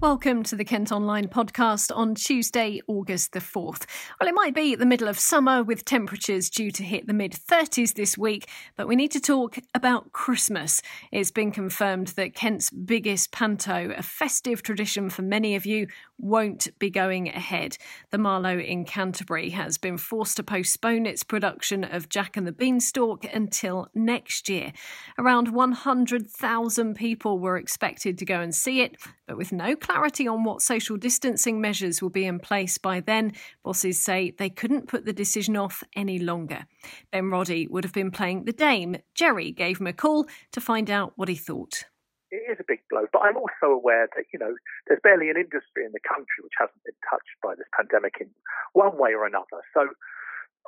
[0.00, 3.84] Welcome to the Kent Online podcast on Tuesday, August the 4th.
[4.18, 7.32] Well, it might be the middle of summer with temperatures due to hit the mid
[7.32, 10.80] 30s this week, but we need to talk about Christmas.
[11.12, 15.86] It's been confirmed that Kent's biggest panto, a festive tradition for many of you,
[16.16, 17.76] won't be going ahead.
[18.10, 22.52] The Marlowe in Canterbury has been forced to postpone its production of Jack and the
[22.52, 24.72] Beanstalk until next year.
[25.18, 28.96] Around 100,000 people were expected to go and see it,
[29.30, 33.30] but with no clarity on what social distancing measures will be in place by then,
[33.62, 36.66] bosses say they couldn't put the decision off any longer.
[37.12, 38.96] Ben Roddy would have been playing the Dame.
[39.14, 41.84] Jerry gave him a call to find out what he thought.
[42.32, 44.52] It is a big blow, but I'm also aware that, you know,
[44.88, 48.30] there's barely an industry in the country which hasn't been touched by this pandemic in
[48.72, 49.62] one way or another.
[49.72, 49.94] So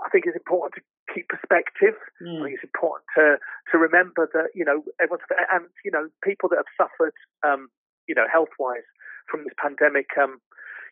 [0.07, 0.83] I think it's important to
[1.13, 1.99] keep perspective.
[2.23, 2.41] Mm.
[2.41, 3.37] I think it's important to
[3.73, 7.69] to remember that you know everyone's and you know people that have suffered um,
[8.13, 8.85] you know health wise
[9.33, 10.37] from this pandemic, um,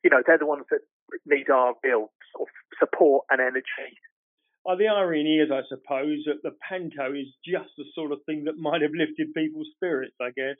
[0.02, 0.80] you know, they're the ones that
[1.26, 4.00] need our real sort of support and energy.
[4.64, 8.44] Well, the irony is, I suppose, that the panto is just the sort of thing
[8.44, 10.16] that might have lifted people's spirits.
[10.20, 10.56] I guess.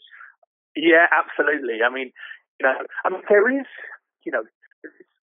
[0.76, 1.80] Yeah, absolutely.
[1.84, 2.12] I mean,
[2.60, 3.66] you know, I mean, there is,
[4.24, 4.44] you know,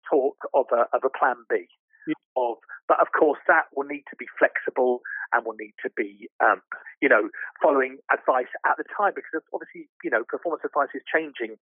[0.10, 1.68] talk of a of a plan B.
[2.08, 2.16] Yeah.
[2.36, 5.02] Of, but of course, that will need to be flexible
[5.34, 6.62] and will need to be, um,
[7.02, 7.30] you know,
[7.62, 11.58] following advice at the time because obviously, you know, performance advice is changing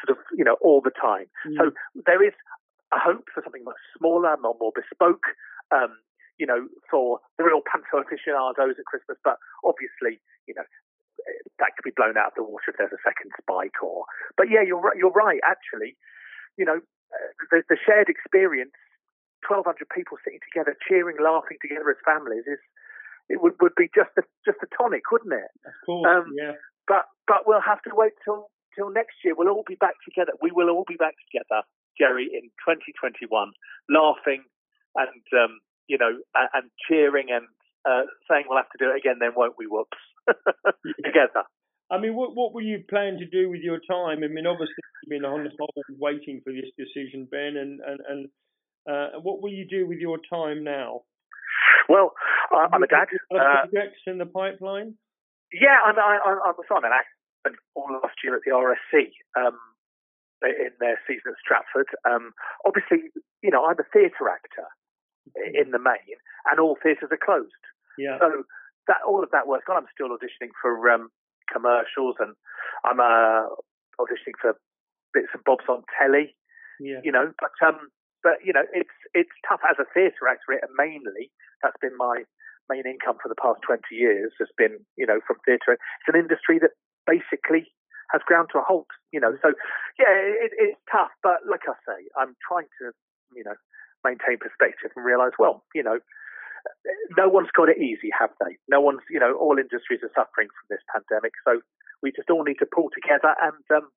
[0.00, 1.26] sort of, you know, all the time.
[1.46, 1.56] Mm.
[1.58, 1.62] So
[2.06, 2.34] there is
[2.92, 5.34] a hope for something much smaller, more, more bespoke,
[5.74, 5.98] um,
[6.38, 9.18] you know, for the real panto aficionados at Christmas.
[9.24, 10.64] But obviously, you know,
[11.58, 14.06] that could be blown out of the water if there's a second spike or.
[14.38, 14.96] But yeah, you're right.
[14.96, 15.42] You're right.
[15.42, 15.98] Actually,
[16.56, 18.74] you know, uh, the, the shared experience,
[19.46, 22.62] 1,200 people sitting together, cheering, laughing together as families is.
[23.28, 25.52] It would, would be just a just a tonic, wouldn't it?
[25.66, 26.52] Of course, um, yeah.
[26.86, 28.48] But but we'll have to wait till
[28.78, 30.32] till next year, we'll all be back together.
[30.40, 31.66] We will all be back together,
[31.98, 33.26] Jerry, in 2021,
[33.90, 34.44] laughing
[34.94, 37.46] and um, you know and, and cheering and
[37.84, 39.18] uh, saying we'll have to do it again.
[39.20, 39.66] Then won't we?
[39.66, 39.98] Whoops,
[41.04, 41.44] together.
[41.90, 44.22] I mean, what what were you planning to do with your time?
[44.22, 48.28] I mean, obviously you've been on hold waiting for this decision, Ben, and and and
[48.88, 51.02] uh, what will you do with your time now?
[51.88, 52.12] Well,
[52.54, 53.08] uh, I'm a dad.
[53.32, 54.94] Uh, projects in the pipeline.
[55.52, 57.00] Yeah, I'm I, I'm a son, and I
[57.44, 59.56] and all last year at the RSC um,
[60.44, 61.88] in their season at Stratford.
[62.04, 62.32] Um,
[62.66, 63.10] obviously,
[63.42, 64.68] you know, I'm a theatre actor
[65.54, 66.18] in the main,
[66.50, 67.64] and all theatres are closed.
[67.96, 68.18] Yeah.
[68.20, 68.44] So
[68.86, 69.78] that all of that work's gone.
[69.78, 71.10] I'm still auditioning for um,
[71.52, 72.34] commercials, and
[72.84, 73.48] I'm uh,
[74.00, 74.56] auditioning for
[75.14, 76.36] bits and bobs on telly.
[76.80, 77.00] Yeah.
[77.02, 77.88] You know, but um,
[78.22, 80.58] but you know, it's it's tough as a theatre actor.
[80.76, 81.30] Mainly,
[81.62, 82.24] that's been my
[82.68, 85.72] main income for the past 20 years has been, you know, from theatre.
[85.72, 86.76] It's an industry that
[87.08, 87.72] basically
[88.12, 88.88] has ground to a halt.
[89.12, 89.56] You know, so
[89.98, 91.12] yeah, it, it's tough.
[91.22, 92.92] But like I say, I'm trying to,
[93.34, 93.56] you know,
[94.04, 95.98] maintain perspective and realise, well, you know,
[97.16, 98.58] no one's got it easy, have they?
[98.68, 101.32] No one's, you know, all industries are suffering from this pandemic.
[101.46, 101.60] So
[102.02, 103.88] we just all need to pull together and um,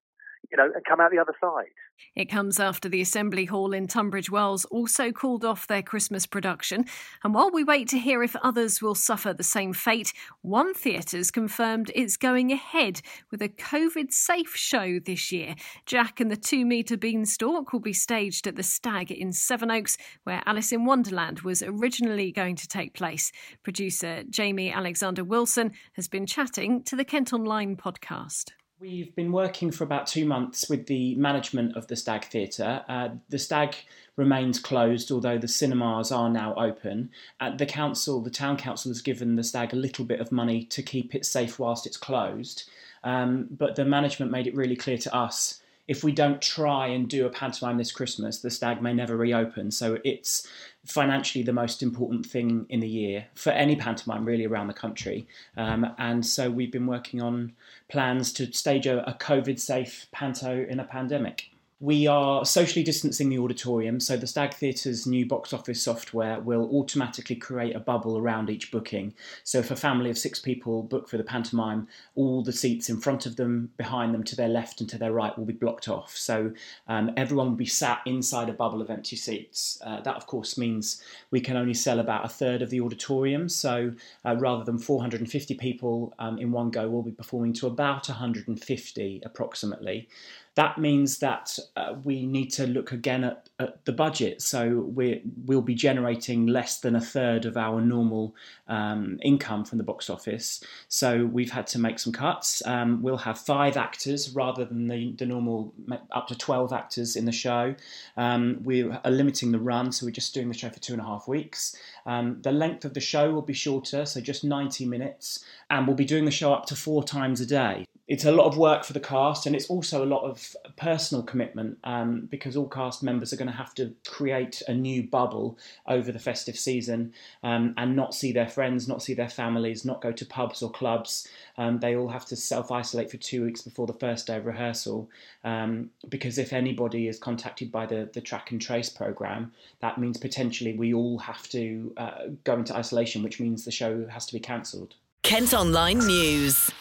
[0.49, 1.71] you know, and come out the other side.
[2.15, 6.85] It comes after the Assembly Hall in Tunbridge Wells also called off their Christmas production.
[7.23, 11.31] And while we wait to hear if others will suffer the same fate, one theatre's
[11.31, 15.55] confirmed it's going ahead with a COVID safe show this year.
[15.85, 20.41] Jack and the Two Metre Beanstalk will be staged at the Stag in Sevenoaks, where
[20.45, 23.31] Alice in Wonderland was originally going to take place.
[23.63, 28.51] Producer Jamie Alexander Wilson has been chatting to the Kent Online podcast.
[28.81, 32.83] We've been working for about two months with the management of the Stag Theatre.
[32.89, 33.75] Uh, the Stag
[34.15, 37.11] remains closed, although the cinemas are now open.
[37.39, 40.63] Uh, the council, the town council, has given the Stag a little bit of money
[40.63, 42.63] to keep it safe whilst it's closed.
[43.03, 45.60] Um, but the management made it really clear to us
[45.91, 49.71] if we don't try and do a pantomime this Christmas, the stag may never reopen.
[49.71, 50.47] So it's
[50.85, 55.27] financially the most important thing in the year for any pantomime really around the country.
[55.57, 57.51] Um, and so we've been working on
[57.89, 61.49] plans to stage a, a COVID safe panto in a pandemic.
[61.81, 66.69] We are socially distancing the auditorium, so the Stag Theatre's new box office software will
[66.71, 69.15] automatically create a bubble around each booking.
[69.43, 73.01] So if a family of six people book for the pantomime, all the seats in
[73.01, 75.89] front of them, behind them, to their left and to their right will be blocked
[75.89, 76.15] off.
[76.15, 76.53] So
[76.87, 79.81] um, everyone will be sat inside a bubble of empty seats.
[79.83, 81.01] Uh, that, of course, means
[81.31, 83.49] we can only sell about a third of the auditorium.
[83.49, 83.91] So
[84.23, 89.21] uh, rather than 450 people um, in one go, we'll be performing to about 150
[89.25, 90.07] approximately.
[90.55, 94.41] That means that uh, we need to look again at at the budget.
[94.41, 98.35] So we will be generating less than a third of our normal
[98.67, 100.63] um, income from the box office.
[100.87, 102.65] So we've had to make some cuts.
[102.65, 105.73] Um, we'll have five actors rather than the, the normal
[106.11, 107.75] up to 12 actors in the show.
[108.17, 111.01] Um, we are limiting the run, so we're just doing the show for two and
[111.01, 111.75] a half weeks.
[112.05, 115.95] Um, the length of the show will be shorter, so just 90 minutes, and we'll
[115.95, 118.83] be doing the show up to four times a day it's a lot of work
[118.83, 120.40] for the cast and it's also a lot of
[120.77, 125.03] personal commitment um, because all cast members are going to have to create a new
[125.03, 125.57] bubble
[125.87, 130.01] over the festive season um, and not see their friends, not see their families, not
[130.01, 131.27] go to pubs or clubs.
[131.57, 134.45] Um, they all have to self isolate for two weeks before the first day of
[134.45, 135.09] rehearsal
[135.43, 140.17] um, because if anybody is contacted by the, the track and trace program, that means
[140.17, 144.33] potentially we all have to uh, go into isolation, which means the show has to
[144.33, 144.95] be cancelled.
[145.23, 146.71] Kent Online News.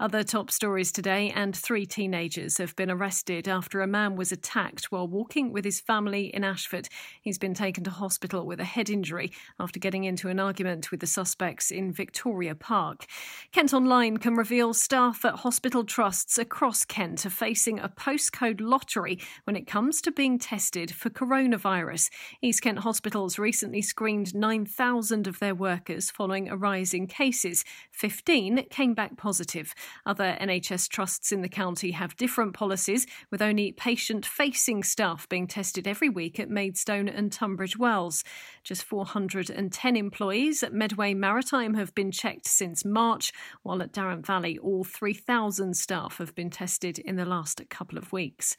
[0.00, 4.86] Other top stories today, and three teenagers have been arrested after a man was attacked
[4.86, 6.88] while walking with his family in Ashford.
[7.22, 9.30] He's been taken to hospital with a head injury
[9.60, 13.06] after getting into an argument with the suspects in Victoria Park.
[13.52, 19.20] Kent Online can reveal staff at hospital trusts across Kent are facing a postcode lottery
[19.44, 22.10] when it comes to being tested for coronavirus.
[22.42, 27.64] East Kent hospitals recently screened 9,000 of their workers following a rise in cases.
[27.92, 29.72] 15 came back positive.
[30.06, 35.46] Other NHS trusts in the county have different policies, with only patient facing staff being
[35.46, 38.24] tested every week at Maidstone and Tunbridge Wells.
[38.62, 43.32] Just 410 employees at Medway Maritime have been checked since March,
[43.62, 48.12] while at Darent Valley, all 3,000 staff have been tested in the last couple of
[48.12, 48.56] weeks.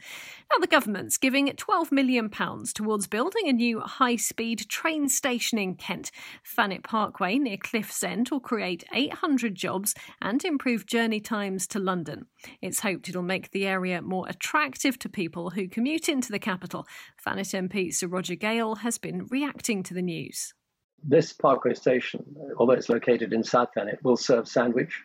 [0.52, 2.30] Now, the government's giving £12 million
[2.74, 6.12] towards building a new high speed train station in Kent.
[6.44, 11.80] Thanet Parkway near Cliffs End will create 800 jobs and improve journey journey times to
[11.80, 12.26] London.
[12.62, 16.86] It's hoped it'll make the area more attractive to people who commute into the capital.
[17.24, 20.54] Thanet MP Sir Roger Gale has been reacting to the news.
[21.02, 22.26] This Parkway station,
[22.58, 25.04] although it's located in South Thanet, will serve Sandwich,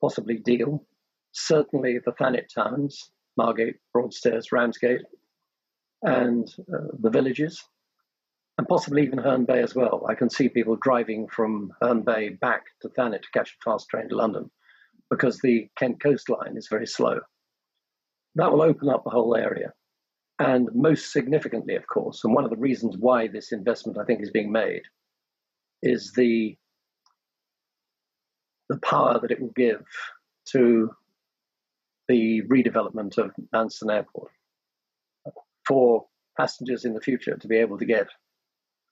[0.00, 0.84] possibly Deal,
[1.32, 5.02] certainly the Thanet towns, Margate, Broadstairs, Ramsgate,
[6.02, 7.62] and uh, the villages,
[8.56, 10.04] and possibly even Herne Bay as well.
[10.08, 13.88] I can see people driving from Herne Bay back to Thanet to catch a fast
[13.88, 14.50] train to London
[15.10, 17.20] because the Kent coastline is very slow.
[18.34, 19.72] That will open up the whole area.
[20.38, 24.22] And most significantly, of course, and one of the reasons why this investment I think
[24.22, 24.82] is being made
[25.82, 26.56] is the
[28.68, 29.82] the power that it will give
[30.52, 30.90] to
[32.06, 34.30] the redevelopment of Manston Airport
[35.66, 36.06] for
[36.38, 38.08] passengers in the future to be able to get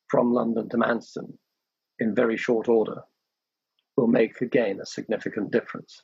[0.08, 1.36] from London to Manston
[1.98, 3.02] in very short order
[3.96, 6.02] will make again a significant difference.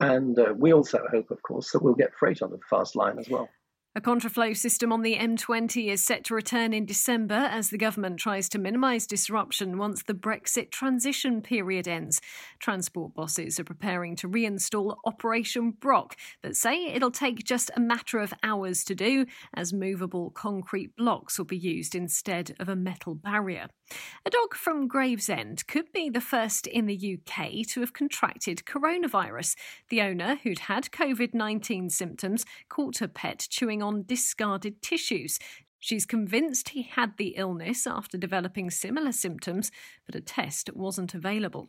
[0.00, 3.18] And uh, we also hope, of course, that we'll get freight on the fast line
[3.18, 3.48] as well.
[3.96, 8.18] A contraflow system on the M20 is set to return in December as the government
[8.18, 12.20] tries to minimise disruption once the Brexit transition period ends.
[12.58, 18.18] Transport bosses are preparing to reinstall Operation Brock, but say it'll take just a matter
[18.18, 23.14] of hours to do, as movable concrete blocks will be used instead of a metal
[23.14, 23.68] barrier.
[24.26, 29.54] A dog from Gravesend could be the first in the UK to have contracted coronavirus.
[29.88, 35.38] The owner, who'd had COVID 19 symptoms, caught her pet chewing on discarded tissues.
[35.78, 39.70] She's convinced he had the illness after developing similar symptoms,
[40.04, 41.68] but a test wasn't available.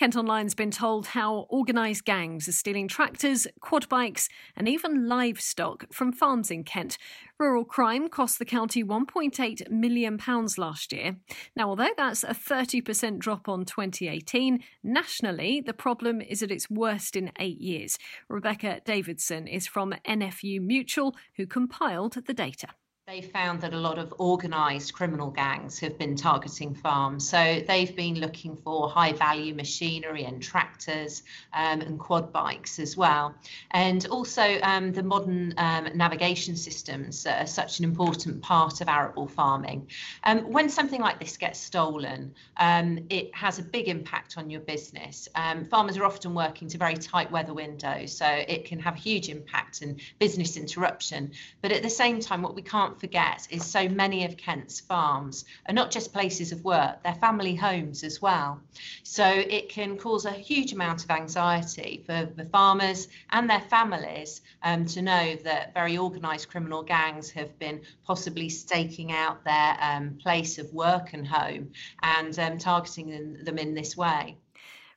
[0.00, 5.92] Kent Online's been told how organised gangs are stealing tractors, quad bikes, and even livestock
[5.92, 6.96] from farms in Kent.
[7.38, 10.18] Rural crime cost the county £1.8 million
[10.56, 11.16] last year.
[11.54, 17.14] Now, although that's a 30% drop on 2018, nationally the problem is at its worst
[17.14, 17.98] in eight years.
[18.26, 22.68] Rebecca Davidson is from NFU Mutual, who compiled the data
[23.10, 27.28] they found that a lot of organised criminal gangs have been targeting farms.
[27.28, 32.96] So they've been looking for high value machinery and tractors um, and quad bikes as
[32.96, 33.34] well.
[33.72, 39.26] And also um, the modern um, navigation systems are such an important part of arable
[39.26, 39.88] farming.
[40.22, 44.60] Um, when something like this gets stolen, um, it has a big impact on your
[44.60, 45.28] business.
[45.68, 49.28] Farmers are often working to very tight weather windows, so it can have a huge
[49.28, 51.32] impact and business interruption.
[51.60, 55.44] But at the same time, what we can't forget is so many of Kent's farms
[55.66, 58.60] are not just places of work, they're family homes as well.
[59.02, 64.42] So it can cause a huge amount of anxiety for the farmers and their families
[64.62, 70.18] um, to know that very organised criminal gangs have been possibly staking out their um,
[70.22, 71.70] place of work and home
[72.02, 74.36] and um, targeting them in this way.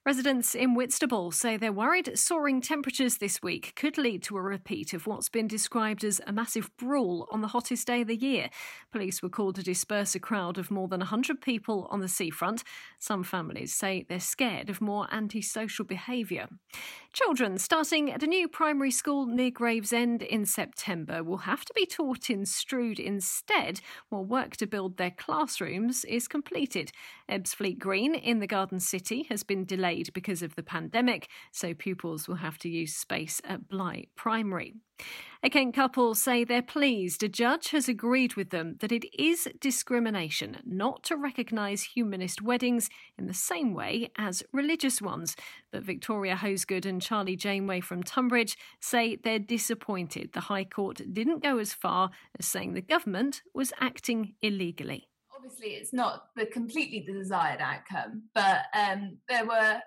[0.06, 4.94] Residents in Whitstable say they're worried soaring temperatures this week could lead to a repeat
[4.94, 8.50] of what's been described as a massive brawl on the hottest day of the year.
[8.92, 12.66] Police were called to disperse a crowd of more than 100 people on the seafront.
[13.00, 16.48] Some families say they're scared of more antisocial behaviour.
[17.14, 21.86] Children starting at a new primary school near Gravesend in September will have to be
[21.86, 23.80] taught in Strood instead
[24.10, 26.92] while work to build their classrooms is completed.
[27.30, 31.74] Ebbsfleet Green in the Garden City has been delayed delayed because of the pandemic, so
[31.74, 34.74] pupils will have to use space at Bligh Primary.
[35.42, 39.50] A Kent couple say they're pleased a judge has agreed with them that it is
[39.60, 45.36] discrimination not to recognise humanist weddings in the same way as religious ones.
[45.72, 51.44] But Victoria Hosegood and Charlie Janeway from Tonbridge say they're disappointed the High Court didn't
[51.44, 55.10] go as far as saying the government was acting illegally
[55.44, 59.80] obviously it's not the completely the desired outcome, but um, there were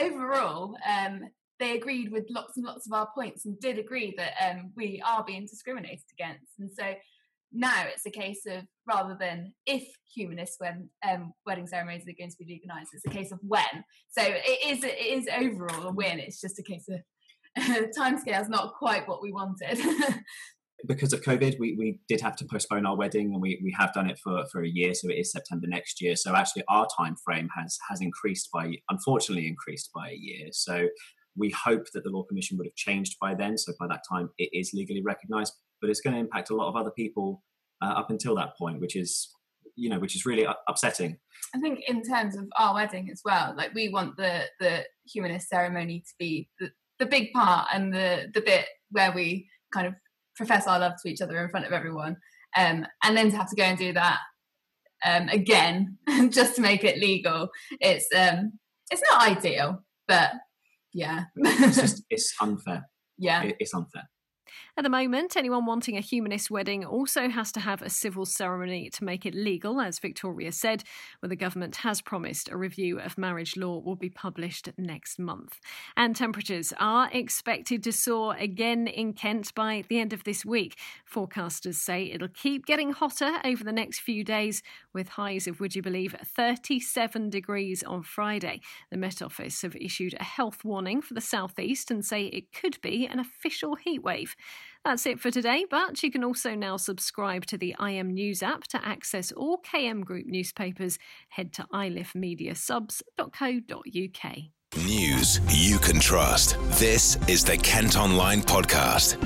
[0.00, 1.22] overall um,
[1.58, 5.02] they agreed with lots and lots of our points and did agree that um, we
[5.04, 6.52] are being discriminated against.
[6.58, 6.94] And so
[7.52, 12.30] now it's a case of rather than if humanist when um, wedding ceremonies are going
[12.30, 13.84] to be legalized, it's a case of when.
[14.10, 16.20] So it is it is overall a win.
[16.20, 17.00] It's just a case of
[17.98, 19.78] timescale is not quite what we wanted.
[20.86, 23.92] because of COVID, we, we did have to postpone our wedding, and we, we have
[23.92, 26.14] done it for, for a year, so it is September next year.
[26.14, 30.48] So actually, our time frame has has increased by, unfortunately, increased by a year.
[30.52, 30.88] So
[31.36, 33.58] we hope that the Law Commission would have changed by then.
[33.58, 36.68] So by that time, it is legally recognised, but it's going to impact a lot
[36.68, 37.42] of other people
[37.82, 39.30] uh, up until that point, which is
[39.74, 41.16] you know which is really upsetting.
[41.54, 45.48] I think in terms of our wedding as well, like we want the the humanist
[45.48, 49.94] ceremony to be the, the big part and the the bit where we kind of
[50.38, 52.16] profess our love to each other in front of everyone,
[52.56, 54.18] um, and then to have to go and do that
[55.04, 55.98] um, again
[56.30, 58.52] just to make it legal, it's um,
[58.90, 60.30] it's not ideal, but
[60.94, 62.88] yeah, it's just it's unfair.
[63.18, 64.08] Yeah, it, it's unfair.
[64.76, 68.90] At the moment, anyone wanting a humanist wedding also has to have a civil ceremony
[68.90, 70.84] to make it legal, as Victoria said,
[71.20, 75.58] where the government has promised a review of marriage law will be published next month.
[75.96, 80.78] And temperatures are expected to soar again in Kent by the end of this week.
[81.12, 84.62] Forecasters say it'll keep getting hotter over the next few days,
[84.92, 88.60] with highs of, would you believe, 37 degrees on Friday.
[88.90, 92.80] The Met Office have issued a health warning for the southeast and say it could
[92.80, 94.34] be an official heatwave.
[94.84, 98.64] That's it for today, but you can also now subscribe to the IM News app
[98.68, 100.98] to access all KM Group newspapers.
[101.30, 104.36] Head to ilifmediasubs.co.uk.
[104.76, 106.56] News you can trust.
[106.78, 109.16] This is the Kent Online Podcast.